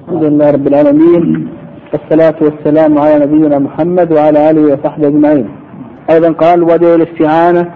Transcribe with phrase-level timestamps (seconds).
[0.00, 1.48] الحمد لله رب العالمين
[1.92, 5.48] والصلاة والسلام على نبينا محمد وعلى آله وصحبه أجمعين.
[6.10, 7.70] أيضا قال ودعو الاستعانة.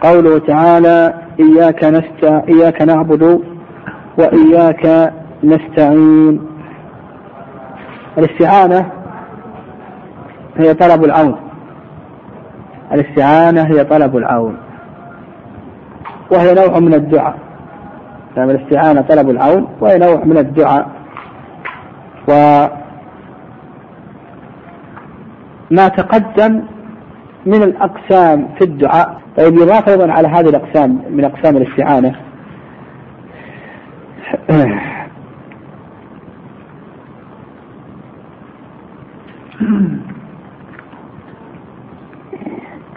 [0.00, 3.40] قوله تعالى إياك نستع إياك نعبد
[4.18, 5.12] وإياك
[5.44, 6.40] نستعين.
[8.18, 8.90] الاستعانة
[10.56, 11.36] هي طلب العون.
[12.92, 14.56] الاستعانة هي طلب العون.
[16.32, 17.38] وهي نوع من الدعاء.
[18.36, 21.01] يعني الاستعانة طلب العون وهي نوع من الدعاء.
[22.28, 22.68] وما
[25.88, 26.62] تقدم
[27.46, 32.14] من الأقسام في الدعاء طيب يضاف أيضا على هذه الأقسام من أقسام الاستعانة.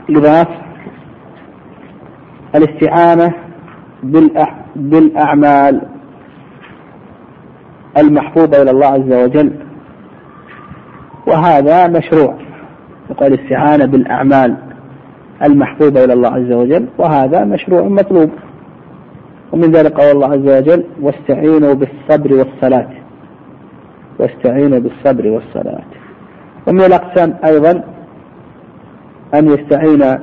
[0.09, 0.47] يضاف
[2.55, 3.33] الاستعانة
[4.75, 5.94] بالأعمال.
[7.97, 9.51] المحبوبة إلى الله عز وجل.
[11.27, 12.35] وهذا مشروع
[13.09, 14.57] يقال الاستعانة بالأعمال
[15.43, 18.29] المحبوبة إلى الله عز وجل وهذا مشروع مطلوب.
[19.51, 22.89] ومن ذلك قال الله عز وجل واستعينوا بالصبر والصلاة.
[24.19, 25.85] واستعينوا بالصبر والصلاة.
[26.67, 27.83] ومن الأقسام أيضا
[29.33, 30.19] أن يستعين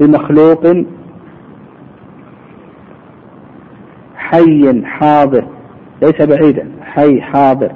[0.00, 0.66] بمخلوق
[4.16, 5.44] حي حاضر.
[6.02, 7.72] ليس بعيدا حي حاضر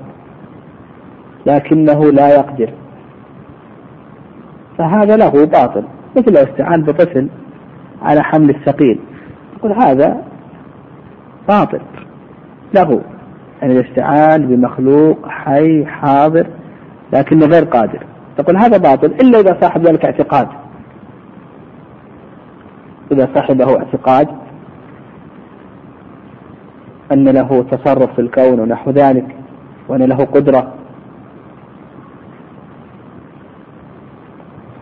[1.46, 2.70] لكنه لا يقدر.
[4.78, 5.84] فهذا له باطل
[6.16, 7.28] مثل لو استعان بطفل
[8.02, 8.98] على حمل الثقيل
[9.56, 10.22] يقول هذا
[11.48, 11.80] باطل.
[12.74, 13.00] له
[13.62, 16.46] يعني الاستعان بمخلوق حي حاضر
[17.12, 18.06] لكنه غير قادر.
[18.38, 20.48] تقول هذا باطل إلا إذا صاحب ذلك اعتقاد.
[23.12, 24.28] إذا صاحبه اعتقاد
[27.12, 29.36] أن له تصرف في الكون ونحو ذلك
[29.88, 30.74] وأن له قدرة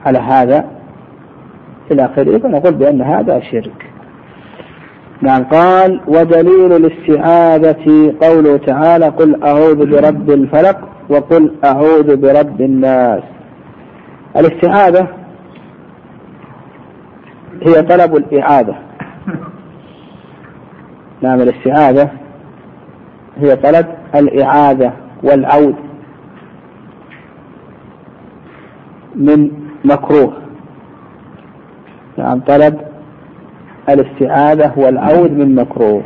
[0.06, 0.64] على هذا
[1.92, 2.38] إلى آخره.
[2.38, 3.90] فنقول بأن هذا شرك.
[5.22, 13.22] نعم قال ودليل الاستعاذة قوله تعالى قل أعوذ برب الفلق وقل أعوذ برب الناس.
[14.36, 15.08] الاستعاذة
[17.62, 18.74] هي طلب الإعادة.
[21.22, 22.10] نعم الاستعاذة
[23.36, 25.76] هي طلب الإعادة والعود
[29.14, 29.50] من
[29.84, 30.32] مكروه.
[32.18, 32.80] نعم طلب
[33.88, 36.02] الاستعاذة والعود من مكروه.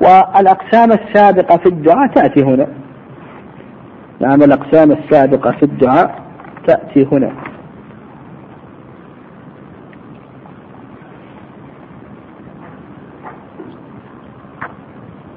[0.00, 2.66] والأقسام السابقة في الدعاء تأتي هنا.
[4.20, 6.20] نعم الأقسام السابقة في الدعاء
[6.66, 7.45] تأتي هنا.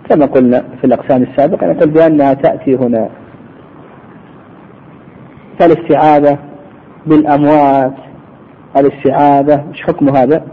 [0.10, 3.10] كما قلنا في الأقسام السابقة نقول بأنها تأتي هنا.
[5.60, 6.38] فالاستعاذة
[7.06, 7.94] بالأموات
[8.78, 10.44] الاستعاذة مش حكم هذا؟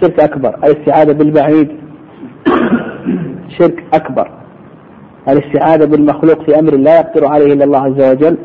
[0.00, 0.48] شرك أكبر.
[0.48, 1.68] الاستعاذة بالبعيد
[3.58, 4.30] شرك أكبر.
[5.28, 8.38] الاستعاذة بالمخلوق في أمر لا يقدر عليه إلا الله عز وجل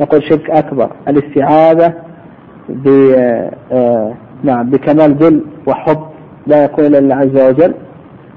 [0.00, 0.90] نقول شرك أكبر.
[1.08, 1.94] الاستعاذة
[2.68, 2.88] ب
[3.72, 6.00] آه، نعم بكمال ذل وحب
[6.46, 7.74] لا يكون إلا الله عز وجل.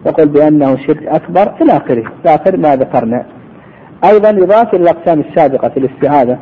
[0.05, 3.25] نقول بأنه شرك أكبر إلى آخره إلى آخر ما ذكرنا.
[4.03, 6.37] أيضا إضافة للأقسام السابقة في الاستعاذة.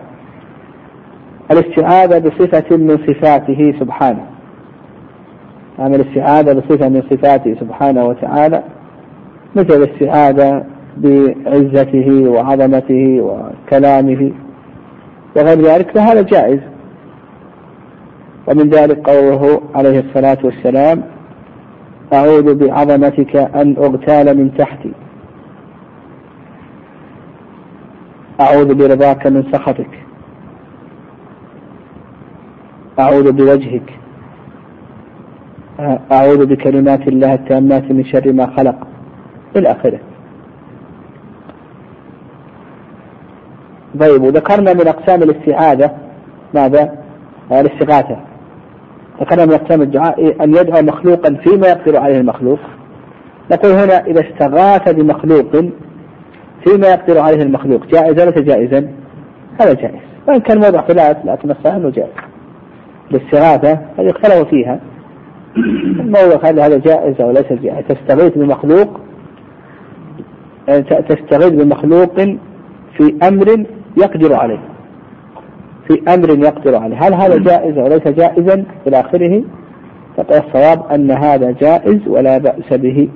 [1.52, 4.26] الاستعاذة بصفة من صفاته سبحانه.
[5.80, 8.64] أما الاستعاذة بصفة من صفاته سبحانه وتعالى
[9.56, 10.66] مثل الاستعاذة
[10.98, 14.32] بعزته وعظمته وكلامه
[15.36, 16.60] وغير ذلك فهذا جائز.
[18.48, 21.04] ومن ذلك قوله عليه الصلاة والسلام
[22.14, 24.92] أعوذ بعظمتك أن أغتال من تحتي.
[28.42, 29.90] أعوذ برضاك من سخطك.
[33.00, 33.94] أعوذ بوجهك.
[36.12, 38.88] أعوذ بكلمات الله التامات من شر ما خلق.
[39.56, 40.00] إلى آخره.
[44.00, 45.92] طيب وذكرنا من أقسام الاستعاذة.
[46.54, 47.04] ماذا؟
[47.52, 48.27] الاستغاثة.
[49.22, 52.60] ذكرنا من أقسام الدعاء أن يدعو مخلوقا فيما يقدر عليه المخلوق.
[53.52, 55.52] نقول هنا إذا استغاث بمخلوق
[56.66, 58.90] فيما يقدر عليه المخلوق جائزا ليس جائزا؟
[59.62, 60.02] هذا جائز.
[60.28, 62.10] وإن كان موضع خلاف لكن الصحيح أنه جائز.
[63.12, 64.80] الاستغاثة هذه اختلفوا فيها.
[66.00, 67.86] الموضوع هل هذا جائز أو ليس جائز.
[67.90, 69.00] تستغيث بمخلوق
[71.10, 72.16] تستغيث بمخلوق
[72.98, 73.66] في أمر
[73.98, 74.60] يقدر عليه.
[75.88, 77.08] في أمر يقدر عليه.
[77.08, 79.44] هل هذا جائز أو ليس جائزا؟ إلى آخره.
[80.18, 83.10] فقال الصواب أن هذا جائز ولا بأس به.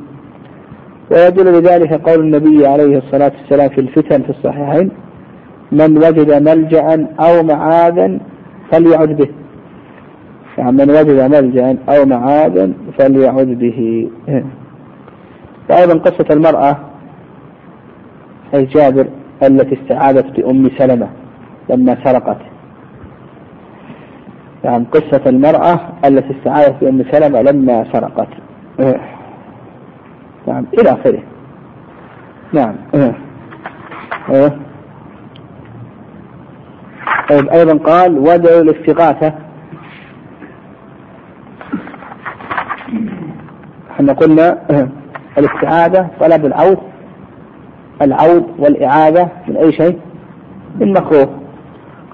[1.12, 4.92] ويدل لذلك قول النبي عليه الصلاة والسلام في الفتن في الصحيحين
[5.72, 8.20] من وجد ملجأ أو معاذا
[8.72, 9.30] فليعد به.
[10.58, 14.10] يعني من وجد ملجأ أو معاذا فليعد به.
[15.70, 16.78] وأيضا قصة المرأة
[18.54, 19.08] أي جابر
[19.44, 21.08] التي استعاذت بأم سلمة
[21.70, 22.38] لما سرقت.
[24.64, 28.28] يعني قصة المرأة التي استعاذت بأم سلمة لما سرقت.
[30.48, 31.20] نعم إلى آخره.
[32.54, 32.76] نعم
[37.30, 39.34] طيب أيضا قال ودعوا الاستغاثة.
[43.92, 44.58] إحنا قلنا
[45.38, 46.78] الاستعاذة طلب العوض
[48.02, 50.00] العوض والإعادة من أي شيء؟
[50.80, 51.41] من مكروه.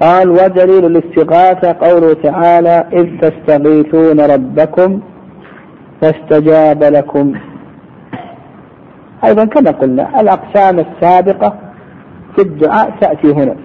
[0.02, 5.02] قال ودليل الاستغاثة قوله تعالى إذ تستغيثون ربكم
[6.02, 7.34] فاستجاب لكم.
[9.24, 11.54] أيضا كما قلنا الأقسام السابقة
[12.36, 13.56] في الدعاء تأتي هنا.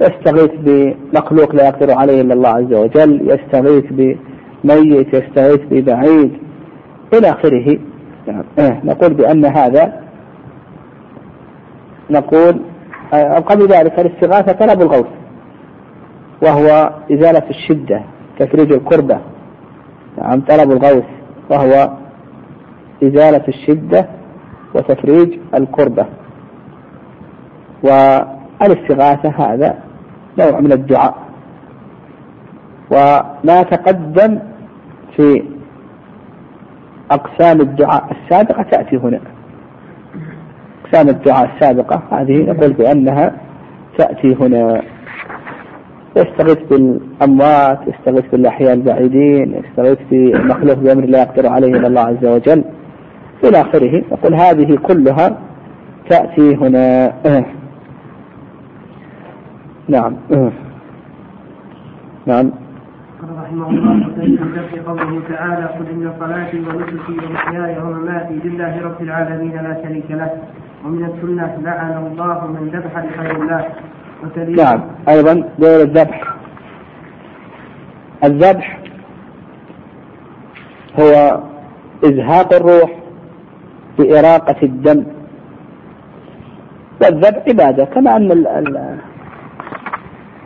[0.00, 6.32] يستغيث بمخلوق لا يقدر عليه إلا الله عز وجل يستغيث بميت يستغيث ببعيد
[7.14, 7.78] إلى آخره.
[8.58, 9.92] يعني نقول بأن هذا
[12.10, 12.60] نقول
[13.46, 15.06] قبل ذلك الاستغاثة طلب الغوث
[16.42, 18.02] وهو إزالة الشدة
[18.38, 19.18] تفريج الكربة.
[20.18, 21.04] نعم طلب الغوث
[21.50, 21.90] وهو
[23.02, 24.06] إزالة الشدة
[24.74, 26.06] وتفريج الكربة.
[27.82, 29.78] والإستغاثة هذا
[30.38, 31.14] نوع من الدعاء.
[32.90, 34.38] وما تقدم
[35.16, 35.44] في
[37.10, 39.20] أقسام الدعاء السابقة تأتي هنا.
[40.94, 42.02] أقسام الدعاء السابقة.
[42.10, 43.32] هذه نقول بأنها
[43.98, 44.82] تأتي هنا.
[46.16, 52.64] يستغيث بالأموات يستغيث بالأحياء البعيدين يستغيث بمخلوق بأمر لا يقدر عليه إلا الله عز وجل.
[53.44, 54.02] إلى آخره.
[54.12, 55.38] نقول هذه كلها
[56.10, 57.12] تأتي هنا.
[59.88, 60.16] نعم.
[62.26, 62.50] نعم.
[63.20, 64.08] قال رحمه الله
[64.70, 70.30] في قوله تعالى قل إن صلاتي ونسكي ومحياي ومماتي لله رب العالمين لا شريك له
[70.84, 73.68] ومن السنة لعن الله من ذبح لغير الله
[74.62, 76.34] نعم أيضا دور الذبح.
[78.24, 78.78] الذبح
[81.00, 81.40] هو
[82.04, 82.90] إزهاق الروح
[83.98, 85.04] بإراقة الدم.
[87.02, 88.32] والذبح عبادة كما أن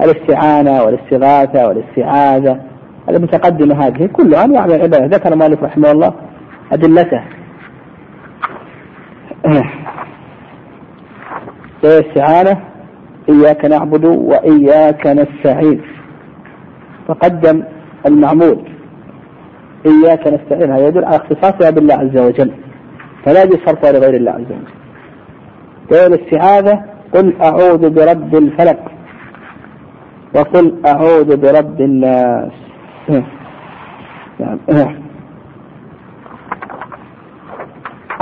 [0.00, 2.60] الاستعانة والاستغاثة والاستعاذة
[3.08, 5.06] المتقدمة هذه كلها أنواع من العبادة.
[5.16, 6.14] ذكر مالك رحمه الله
[6.72, 7.22] أدلته.
[11.84, 12.60] الاستعانة
[13.28, 15.82] إياك نعبد وإياك نستعين.
[17.08, 17.62] فقدم
[18.06, 18.58] المعمول
[19.86, 20.72] إياك نستعين.
[20.72, 22.52] هذا يدل على اختصاصها بالله عز وجل
[23.24, 24.64] فلا يجوز صرفها لغير الله عز وجل.
[25.90, 26.84] دور الاستعاذة
[27.14, 28.78] قل أعوذ برب الفلق
[30.34, 32.52] وقل أعوذ برب الناس.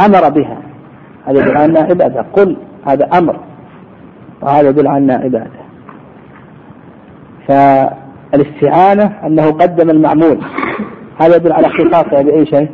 [0.00, 0.58] أمر بها.
[1.26, 2.24] هذا عنها عبادة.
[2.32, 2.56] قل
[2.86, 3.40] هذا أمر.
[4.42, 5.66] وهذا يدل عنها عبادة.
[7.48, 10.38] فالاستعانة أنه قدم المعمول.
[11.20, 12.68] هذا يدل على اختصاصه بأي شيء؟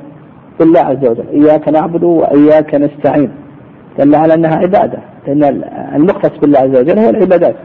[0.60, 1.28] بالله عز وجل.
[1.32, 3.32] إياك نعبد وإياك نستعين.
[3.98, 4.98] دل على أنها عبادة.
[5.26, 5.64] لأن
[5.94, 7.56] المختص بالله عز وجل هو العبادات.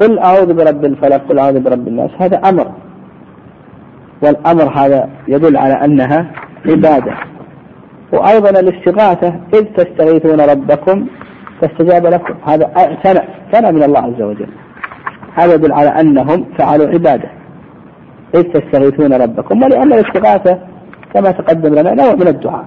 [0.00, 2.10] قل أعوذ برب الفلق قل أعوذ برب الناس.
[2.18, 2.72] هذا أمر.
[4.22, 6.26] والأمر هذا يدل على أنها
[6.66, 7.12] عبادة.
[8.12, 11.06] وأيضا الاستغاثة إذ تستغيثون ربكم
[11.60, 12.34] فاستجاب لكم.
[12.46, 12.72] هذا
[13.02, 13.20] ثنى
[13.52, 14.48] ثنى من الله عز وجل.
[15.34, 17.28] هذا يدل على أنهم فعلوا عبادة.
[18.34, 20.58] إذ تستغيثون ربكم ولأن الاستغاثة
[21.14, 22.64] كما تقدم لنا نوع من الدعاء.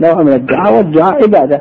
[0.00, 1.60] نوع من الدعاء والدعاء عبادة.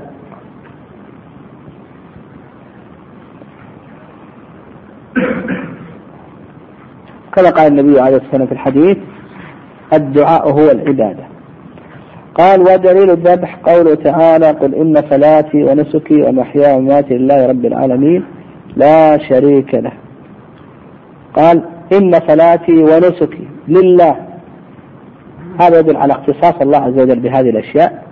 [7.36, 8.98] كما قال النبي عليه الصلاة والسلام في الحديث
[9.94, 11.39] الدعاء هو العبادة.
[12.40, 18.26] قال ودليل الذبح قوله تعالى قل إن صلاتي ونسكي ومحياي ومماتي لله رب العالمين
[18.76, 19.92] لا شريك له.
[21.34, 21.62] قال
[21.94, 24.16] إن صلاتي ونسكي لله.
[25.60, 28.04] هذا يدل على اختصاص الله عز وجل بهذه الأشياء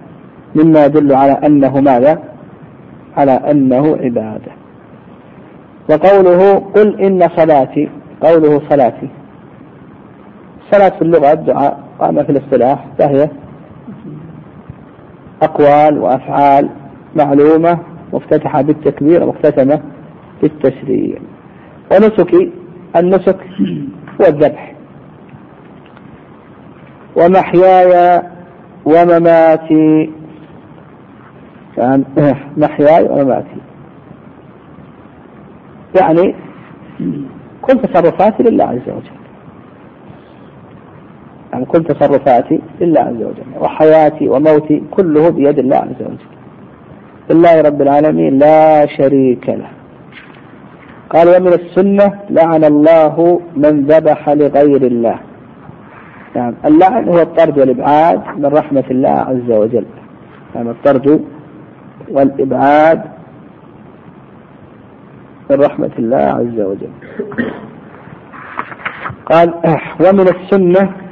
[0.55, 2.19] مما يدل على أنه ماذا؟
[3.17, 4.51] على أنه عبادة.
[5.89, 7.89] وقوله قل إن صلاتي
[8.22, 9.10] قوله صلاتي.
[10.72, 13.29] صلاة في اللغة الدعاء قام في الاصطلاح فهي
[15.41, 16.70] أقوال وأفعال
[17.15, 17.79] معلومة
[18.13, 19.82] مفتتحة بالتكبير ومختتمة
[20.41, 21.20] بالتسليم.
[21.91, 22.51] ونسكي
[22.96, 23.38] النسك
[24.22, 24.74] هو الذبح.
[27.15, 28.22] ومحياي
[28.86, 30.10] ومماتي.
[32.58, 33.62] محياي ومماتي.
[36.01, 36.36] يعني
[37.62, 39.26] كل تصرفاتي لله عز وجل.
[41.54, 46.18] يعني كل تصرفاتي لله عز وجل وحياتي وموتي كله بيد الله عز وجل.
[47.30, 49.70] لله رب العالمين لا شريك له.
[51.10, 55.20] قال ومن السنة لعن الله من ذبح لغير الله.
[56.36, 59.86] نعم اللعن هو الطرد والإبعاد من رحمة الله عز وجل.
[60.56, 61.22] نعم الطرد
[62.10, 63.01] والإبعاد
[65.50, 66.89] من رحمة الله عز وجل.
[69.25, 69.54] قال
[70.00, 71.06] ومن السنة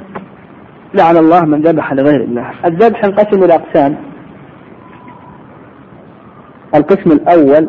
[0.94, 2.50] لعن الله من ذبح لغير الله.
[2.64, 3.96] الذبح ينقسم إلى أقسام.
[6.74, 7.68] القسم الأول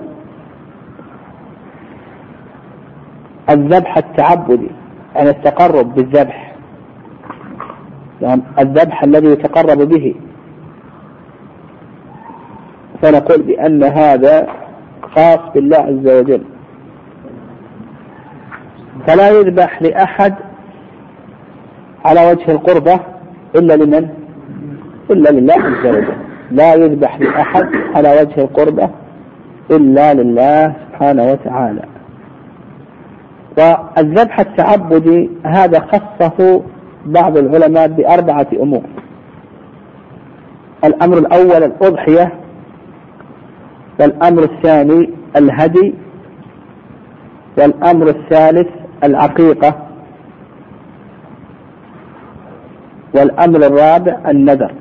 [3.50, 4.72] الذبح التعبدي
[5.16, 6.56] يعني التقرب بالذبح.
[8.22, 10.16] يعني الذبح الذي يتقرب به.
[13.02, 14.48] فنقول بأن هذا
[15.02, 16.44] خاص بالله عز وجل.
[19.08, 20.36] فلا يذبح لأحد
[22.08, 23.00] على وجه القربة
[23.56, 24.10] إلا لمن؟
[25.12, 26.14] إلا لله عز وجل.
[26.52, 28.90] لا يذبح لأحد على وجه القربة
[29.72, 31.84] إلا لله سبحانه وتعالى.
[33.58, 36.62] والذبح التعبدي هذا خصه
[37.06, 38.84] بعض العلماء بأربعة أمور.
[40.84, 42.34] الأمر الأول الأضحية
[44.00, 45.96] والأمر الثاني الهدي
[47.58, 48.68] والأمر الثالث
[49.04, 49.87] العقيقة.
[53.16, 54.72] والأمر الرابع النذر.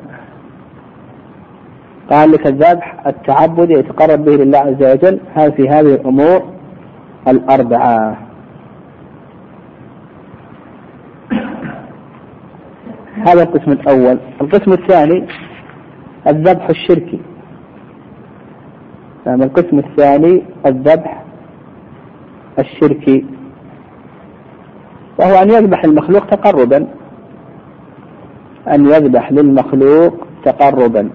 [2.10, 5.20] قال لك الذبح التعبد يتقرب به لله عز وجل.
[5.34, 6.42] هذا في هذه الأمور؟
[7.28, 8.16] الأربعة.
[13.26, 14.18] هذا القسم الأول.
[14.40, 15.26] القسم الثاني
[16.26, 17.20] الذبح الشركي.
[19.26, 21.22] يعني القسم الثاني الذبح
[22.58, 23.26] الشركي.
[25.18, 26.86] وهو أن يذبح المخلوق تقربا.
[28.68, 31.10] أن يذبح للمخلوق تقربا.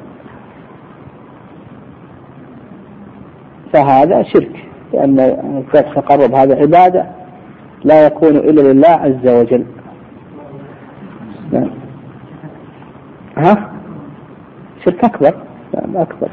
[3.73, 5.19] فهذا شرك لأن
[5.75, 7.05] التقرب هذا عبادة
[7.83, 9.65] لا يكون إلا لله عز وجل.
[13.37, 13.71] ها؟
[14.85, 15.35] شرك أكبر
[15.73, 16.29] نعم أكبر.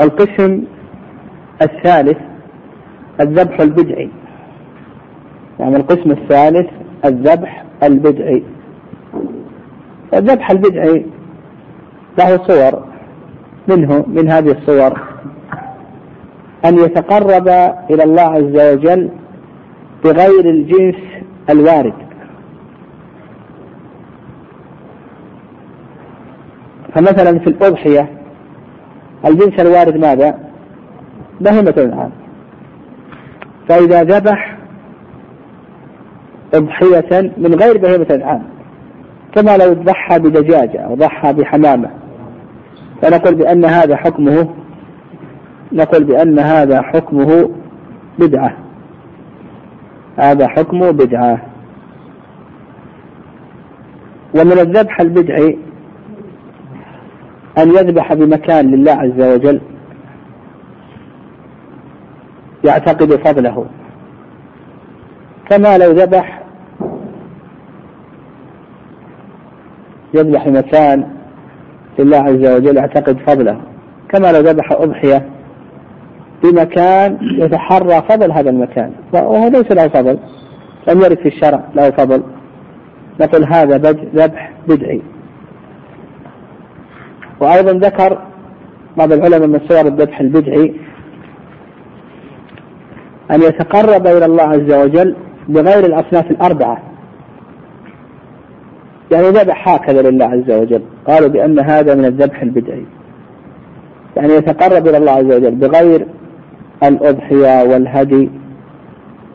[0.00, 0.62] القسم
[1.62, 2.18] الثالث
[3.20, 4.10] الذبح البدعي.
[5.60, 6.70] يعني القسم الثالث
[7.04, 8.42] الذبح البدعي.
[10.14, 11.06] الذبح البدعي
[12.18, 12.84] له صور
[13.68, 15.00] منه من هذه الصور.
[16.64, 17.48] أن يتقرب
[17.90, 19.10] إلى الله عز وجل
[20.04, 20.96] بغير الجنس
[21.50, 21.94] الوارد.
[26.94, 28.08] فمثلا في الأضحية
[29.24, 30.38] الجنس الوارد ماذا؟
[31.40, 32.10] بهيمة الأنعام
[33.68, 34.57] فإذا ذبح
[36.54, 38.42] أضحية من غير بهيمة الأنعام
[39.34, 41.90] كما لو ضحى بدجاجة أو ضحى بحمامة.
[43.02, 44.54] فنقول بأن هذا حكمه
[45.72, 47.50] نقول بأن هذا حكمه
[48.18, 48.56] بدعة.
[50.16, 51.38] هذا حكمه بدعة.
[54.34, 55.58] ومن الذبح البدعي
[57.58, 59.60] أن يذبح بمكان لله عز وجل
[62.64, 63.66] يعتقد فضله.
[65.50, 66.37] كما لو ذبح
[70.14, 71.04] يذبح مكان
[71.98, 73.60] لله عز وجل يعتقد فضله.
[74.08, 75.28] كما لو ذبح أضحية
[76.42, 78.92] بمكان يتحرى فضل هذا المكان.
[79.12, 80.18] وهو ليس له فضل
[80.88, 82.22] لم يرد في الشرع له فضل.
[83.20, 83.76] نقول هذا
[84.14, 85.02] ذبح بدعي.
[87.40, 88.18] وأيضا ذكر
[88.96, 90.74] بعض العلماء من صور الذبح البدعي
[93.30, 95.16] أن يتقرب إلى الله عز وجل
[95.48, 96.87] بغير الأصناف الأربعة.
[99.12, 100.82] يعني ذبح هكذا لله عز وجل.
[101.06, 102.84] قالوا بأن هذا من الذبح البدعي.
[104.16, 106.06] يعني يتقرب إلى الله عز وجل بغير
[106.82, 108.30] الأضحية والهدي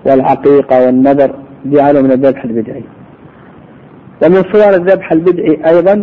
[0.06, 2.84] والعقيقة والنذر جعلوا من الذبح البدعي.
[4.24, 5.94] ومن صور الذبح البدعي أيضا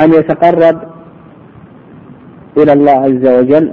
[0.00, 0.80] أن يتقرب
[2.56, 3.72] إلى الله عز وجل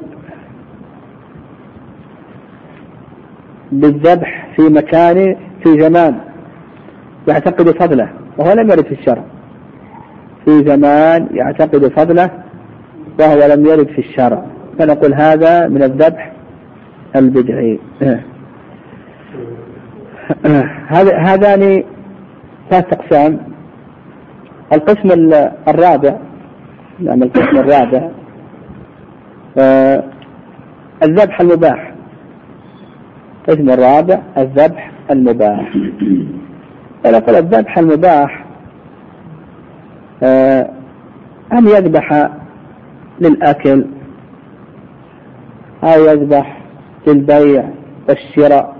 [3.72, 6.27] بالذبح في مكان في زمان.
[7.28, 9.24] يعتقد فضله وهو لم يرد في الشرع.
[10.46, 12.30] في زمان يعتقد فضله
[13.20, 14.46] وهو لم يرد في الشرع.
[14.80, 16.32] فنقول هذا من الذبح
[17.16, 17.80] البدعي.
[21.28, 21.84] هذان
[22.70, 23.40] ثلاث أقسام.
[24.74, 25.34] القسم
[25.68, 26.18] الرابع
[27.00, 28.10] نعم القسم الرابع.
[29.58, 30.04] آه
[31.04, 31.94] الذبح المباح.
[33.50, 35.74] القسم الرابع الذبح المباح.
[37.08, 38.46] ونقول الذبح المباح
[40.24, 40.70] آه
[41.54, 42.30] أن يذبح
[43.22, 43.86] للأكل
[45.84, 46.58] أو يذبح
[47.08, 47.70] للبيع
[48.10, 48.76] والشراء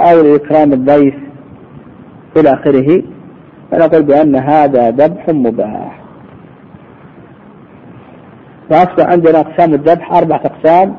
[0.00, 1.14] أو لإكرام الضيف
[2.36, 3.02] إلى آخره.
[3.70, 6.00] فنقول بأن هذا ذبح مباح.
[8.70, 10.96] فأصبح عندنا أقسام الذبح أربعة أقسام.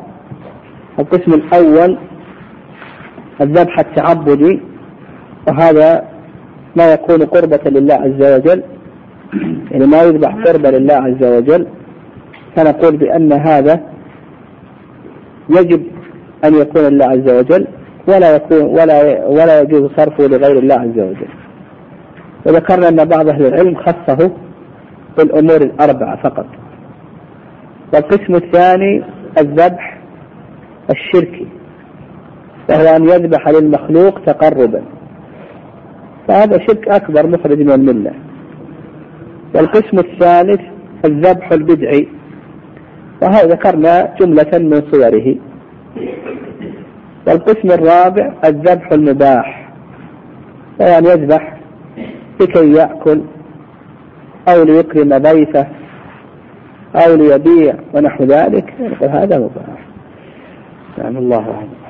[0.99, 1.97] القسم الأول
[3.41, 4.61] الذبح التعبدي.
[5.47, 6.03] وهذا
[6.75, 8.63] ما يكون قربة لله عز وجل
[9.71, 11.67] يعني ما يذبح قربة لله عز وجل
[12.55, 13.79] فنقول بأن هذا
[15.49, 15.83] يجب
[16.45, 17.67] أن يكون لله عز وجل
[18.07, 21.27] ولا يكون ولا ولا يجوز صرفه لغير الله عز وجل.
[22.45, 24.31] وذكرنا أن بعض أهل العلم خصه
[25.17, 26.45] بالأمور الأربعة فقط.
[27.93, 29.03] والقسم الثاني
[29.37, 29.97] الذبح
[30.89, 31.47] الشركي
[32.69, 34.81] وهو أن يذبح للمخلوق تقربا
[36.27, 38.11] فهذا شرك أكبر مخرج من الملة.
[39.55, 40.61] والقسم الثالث
[41.05, 42.07] الذبح البدعي.
[43.21, 45.35] وهذا ذكرنا جملة من صوره.
[47.27, 49.69] والقسم الرابع الذبح المباح.
[50.81, 51.57] أن يذبح
[52.41, 53.21] لكي يأكل
[54.47, 55.67] أو ليكرم ضيفه
[56.95, 58.73] أو ليبيع ونحو ذلك.
[59.01, 59.79] هذا مباح
[60.97, 61.82] نعم الله أعلم.